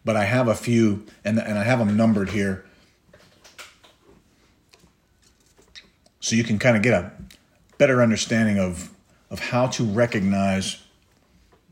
but 0.03 0.15
I 0.15 0.25
have 0.25 0.47
a 0.47 0.55
few, 0.55 1.05
and, 1.23 1.39
and 1.39 1.57
I 1.57 1.63
have 1.63 1.79
them 1.79 1.95
numbered 1.95 2.29
here 2.29 2.65
so 6.19 6.35
you 6.35 6.43
can 6.43 6.59
kind 6.59 6.75
of 6.75 6.83
get 6.83 6.93
a 6.93 7.11
better 7.77 8.01
understanding 8.01 8.59
of, 8.59 8.89
of 9.29 9.39
how 9.39 9.67
to 9.67 9.83
recognize 9.83 10.83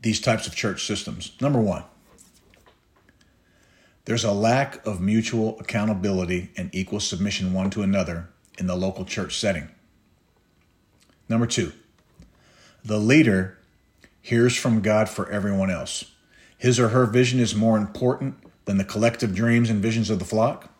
these 0.00 0.20
types 0.20 0.46
of 0.46 0.54
church 0.54 0.86
systems. 0.86 1.32
Number 1.40 1.60
one, 1.60 1.84
there's 4.06 4.24
a 4.24 4.32
lack 4.32 4.84
of 4.86 5.00
mutual 5.00 5.58
accountability 5.60 6.50
and 6.56 6.70
equal 6.72 7.00
submission 7.00 7.52
one 7.52 7.70
to 7.70 7.82
another 7.82 8.28
in 8.56 8.66
the 8.66 8.76
local 8.76 9.04
church 9.04 9.38
setting. 9.38 9.68
Number 11.28 11.46
two, 11.46 11.72
the 12.84 12.98
leader 12.98 13.58
hears 14.22 14.56
from 14.56 14.80
God 14.80 15.08
for 15.08 15.28
everyone 15.30 15.70
else. 15.70 16.12
His 16.56 16.78
or 16.78 16.88
her 16.88 17.04
vision 17.04 17.40
is 17.40 17.54
more 17.54 17.76
important 17.76 18.36
than 18.64 18.78
the 18.78 18.84
collective 18.84 19.34
dreams 19.34 19.68
and 19.68 19.82
visions 19.82 20.08
of 20.08 20.20
the 20.20 20.24
flock. 20.24 20.70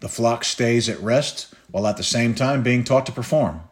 The 0.00 0.08
flock 0.08 0.44
stays 0.44 0.90
at 0.90 1.00
rest 1.00 1.54
while 1.70 1.86
at 1.86 1.96
the 1.96 2.02
same 2.02 2.34
time 2.34 2.62
being 2.62 2.84
taught 2.84 3.06
to 3.06 3.12
perform. 3.12 3.62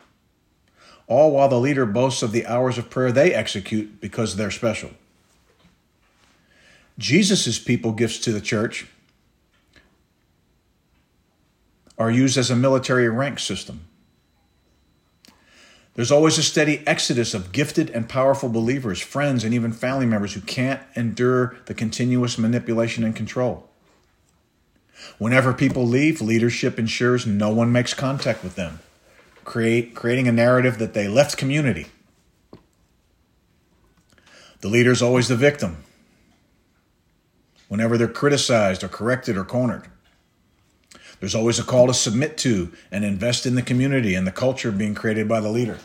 All 1.07 1.33
while 1.33 1.51
the 1.51 1.61
leader 1.61 1.85
boasts 1.85 2.23
of 2.23 2.33
the 2.33 2.47
hours 2.47 2.79
of 2.79 2.89
prayer 2.89 3.13
they 3.13 3.35
execute 3.35 4.01
because 4.01 4.37
they're 4.37 4.51
special. 4.51 4.91
Jesus' 6.99 7.59
people 7.59 7.93
gifts 7.93 8.19
to 8.21 8.33
the 8.33 8.41
church 8.41 8.87
are 11.99 12.11
used 12.11 12.37
as 12.37 12.51
a 12.51 12.57
military 12.57 13.09
rank 13.09 13.39
system. 13.39 13.87
There's 15.95 16.11
always 16.11 16.39
a 16.39 16.43
steady 16.43 16.85
exodus 16.87 17.35
of 17.35 17.53
gifted 17.53 17.89
and 17.91 18.09
powerful 18.09 18.49
believers, 18.49 19.01
friends, 19.01 19.45
and 19.45 19.55
even 19.55 19.73
family 19.73 20.07
members 20.07 20.35
who 20.35 20.41
can't 20.41 20.81
endure 20.97 21.57
the 21.67 21.75
continuous 21.75 22.37
manipulation 22.37 23.05
and 23.05 23.15
control. 23.15 23.69
Whenever 25.19 25.53
people 25.53 25.87
leave, 25.87 26.21
leadership 26.21 26.79
ensures 26.79 27.27
no 27.27 27.53
one 27.53 27.71
makes 27.71 27.95
contact 27.95 28.43
with 28.43 28.57
them, 28.57 28.81
create, 29.45 29.95
creating 29.95 30.27
a 30.27 30.33
narrative 30.33 30.79
that 30.79 30.95
they 30.95 31.07
left 31.07 31.37
community. 31.37 31.87
The 34.63 34.69
leader 34.69 34.91
is 34.91 35.03
always 35.03 35.29
the 35.29 35.37
victim 35.37 35.85
whenever 37.75 37.99
they're 37.99 38.07
criticized 38.07 38.85
or 38.85 38.89
corrected 38.89 39.37
or 39.37 39.45
cornered. 39.45 39.89
There's 41.19 41.35
always 41.35 41.59
a 41.59 41.65
call 41.65 41.89
to 41.89 41.95
submit 41.95 42.39
to 42.39 42.71
and 42.93 43.05
invest 43.05 43.47
in 43.47 43.57
the 43.57 43.63
community 43.63 44.15
and 44.15 44.25
the 44.25 44.31
culture 44.31 44.71
being 44.71 44.95
created 44.95 45.27
by 45.27 45.41
the 45.41 45.49
leader. 45.49 45.81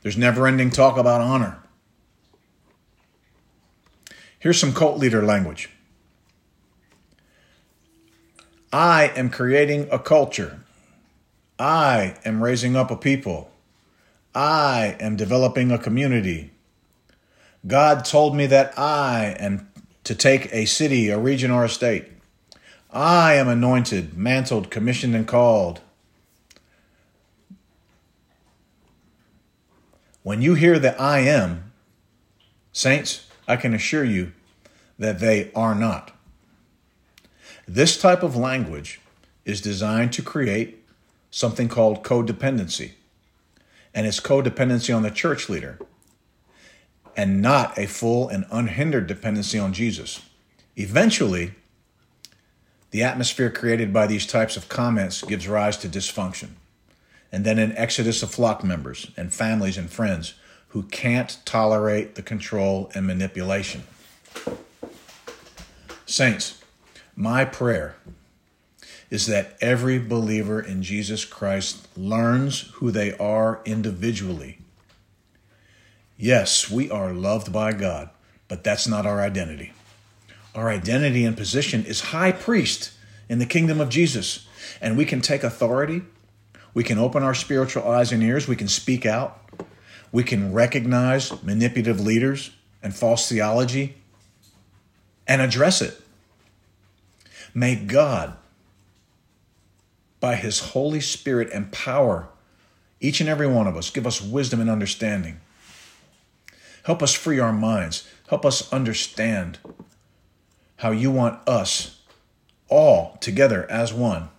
There's 0.00 0.16
never 0.16 0.46
ending 0.46 0.70
talk 0.70 0.96
about 0.96 1.20
honor. 1.20 1.58
Here's 4.38 4.58
some 4.58 4.72
cult 4.72 4.96
leader 4.96 5.22
language 5.22 5.68
I 8.72 9.12
am 9.16 9.28
creating 9.28 9.88
a 9.92 9.98
culture. 9.98 10.60
I 11.58 12.16
am 12.24 12.42
raising 12.42 12.74
up 12.74 12.90
a 12.90 12.96
people. 12.96 13.50
I 14.34 14.96
am 14.98 15.16
developing 15.16 15.70
a 15.70 15.78
community. 15.78 16.52
God 17.68 18.06
told 18.06 18.34
me 18.34 18.46
that 18.46 18.78
I 18.78 19.36
am 19.38 19.68
to 20.04 20.14
take 20.14 20.48
a 20.54 20.64
city, 20.64 21.10
a 21.10 21.18
region, 21.18 21.50
or 21.50 21.64
a 21.64 21.68
state. 21.68 22.06
I 22.90 23.34
am 23.34 23.46
anointed, 23.46 24.16
mantled, 24.16 24.70
commissioned, 24.70 25.14
and 25.14 25.28
called. 25.28 25.80
When 30.22 30.40
you 30.40 30.54
hear 30.54 30.78
that 30.78 30.98
I 30.98 31.20
am, 31.20 31.72
saints, 32.72 33.26
I 33.46 33.56
can 33.56 33.74
assure 33.74 34.04
you 34.04 34.32
that 34.98 35.20
they 35.20 35.50
are 35.54 35.74
not. 35.74 36.12
This 37.66 38.00
type 38.00 38.22
of 38.22 38.34
language 38.34 38.98
is 39.44 39.60
designed 39.60 40.14
to 40.14 40.22
create 40.22 40.82
something 41.30 41.68
called 41.68 42.02
codependency, 42.02 42.92
and 43.92 44.06
it's 44.06 44.20
codependency 44.20 44.94
on 44.96 45.02
the 45.02 45.10
church 45.10 45.50
leader 45.50 45.78
and 47.18 47.42
not 47.42 47.76
a 47.76 47.84
full 47.84 48.28
and 48.28 48.46
unhindered 48.48 49.08
dependency 49.08 49.58
on 49.58 49.72
Jesus. 49.72 50.22
Eventually, 50.76 51.50
the 52.92 53.02
atmosphere 53.02 53.50
created 53.50 53.92
by 53.92 54.06
these 54.06 54.24
types 54.24 54.56
of 54.56 54.68
comments 54.68 55.22
gives 55.22 55.48
rise 55.48 55.76
to 55.78 55.88
dysfunction, 55.88 56.50
and 57.32 57.44
then 57.44 57.58
an 57.58 57.76
exodus 57.76 58.22
of 58.22 58.30
flock 58.30 58.62
members 58.62 59.10
and 59.16 59.34
families 59.34 59.76
and 59.76 59.90
friends 59.90 60.34
who 60.68 60.84
can't 60.84 61.38
tolerate 61.44 62.14
the 62.14 62.22
control 62.22 62.88
and 62.94 63.04
manipulation. 63.04 63.82
Saints, 66.06 66.62
my 67.16 67.44
prayer 67.44 67.96
is 69.10 69.26
that 69.26 69.56
every 69.60 69.98
believer 69.98 70.60
in 70.60 70.84
Jesus 70.84 71.24
Christ 71.24 71.88
learns 71.96 72.70
who 72.74 72.92
they 72.92 73.16
are 73.18 73.60
individually. 73.64 74.57
Yes, 76.20 76.68
we 76.68 76.90
are 76.90 77.12
loved 77.12 77.52
by 77.52 77.72
God, 77.72 78.10
but 78.48 78.64
that's 78.64 78.88
not 78.88 79.06
our 79.06 79.20
identity. 79.20 79.72
Our 80.52 80.68
identity 80.68 81.24
and 81.24 81.36
position 81.36 81.84
is 81.84 82.00
high 82.00 82.32
priest 82.32 82.90
in 83.28 83.38
the 83.38 83.46
kingdom 83.46 83.80
of 83.80 83.88
Jesus. 83.88 84.48
And 84.80 84.96
we 84.96 85.04
can 85.04 85.20
take 85.20 85.44
authority. 85.44 86.02
We 86.74 86.82
can 86.82 86.98
open 86.98 87.22
our 87.22 87.34
spiritual 87.34 87.88
eyes 87.88 88.10
and 88.10 88.20
ears. 88.20 88.48
We 88.48 88.56
can 88.56 88.66
speak 88.66 89.06
out. 89.06 89.40
We 90.10 90.24
can 90.24 90.52
recognize 90.52 91.40
manipulative 91.44 92.00
leaders 92.00 92.50
and 92.82 92.92
false 92.92 93.28
theology 93.28 93.94
and 95.28 95.40
address 95.40 95.80
it. 95.80 96.00
May 97.54 97.76
God, 97.76 98.36
by 100.18 100.34
His 100.34 100.58
Holy 100.58 101.00
Spirit, 101.00 101.52
empower 101.52 102.28
each 103.00 103.20
and 103.20 103.28
every 103.28 103.46
one 103.46 103.68
of 103.68 103.76
us, 103.76 103.90
give 103.90 104.06
us 104.06 104.20
wisdom 104.20 104.60
and 104.60 104.68
understanding. 104.68 105.40
Help 106.88 107.02
us 107.02 107.12
free 107.12 107.38
our 107.38 107.52
minds. 107.52 108.08
Help 108.30 108.46
us 108.46 108.72
understand 108.72 109.58
how 110.76 110.90
you 110.90 111.10
want 111.10 111.46
us 111.46 112.00
all 112.70 113.18
together 113.20 113.70
as 113.70 113.92
one 113.92 114.30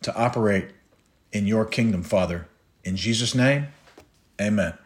to 0.00 0.12
operate 0.16 0.70
in 1.30 1.46
your 1.46 1.64
kingdom, 1.64 2.02
Father. 2.02 2.48
In 2.82 2.96
Jesus' 2.96 3.36
name, 3.36 3.68
amen. 4.40 4.76